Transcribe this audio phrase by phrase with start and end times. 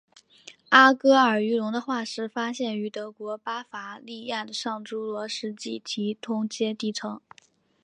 [0.69, 7.21] 阿戈尔鱼龙的化石发现于德国巴伐利亚的上侏罗纪提通阶地层。